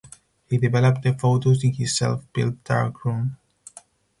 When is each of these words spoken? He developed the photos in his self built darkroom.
He 0.49 0.57
developed 0.57 1.03
the 1.03 1.13
photos 1.13 1.63
in 1.63 1.73
his 1.75 1.95
self 1.95 2.23
built 2.33 2.63
darkroom. 2.63 3.37